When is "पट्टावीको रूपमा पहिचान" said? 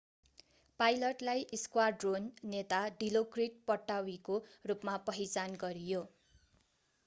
3.67-5.63